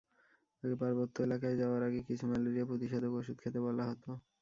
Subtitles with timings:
[0.63, 4.09] আগে পার্বত্য এলাকায় যাওয়ার আগে কিছু ম্যালেরিয়া প্রতিষেধক ওষুধ খেতে বলা হতো।